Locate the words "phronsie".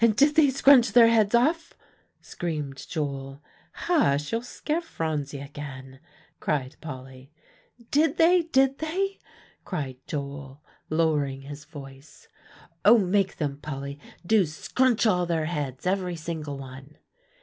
4.81-5.39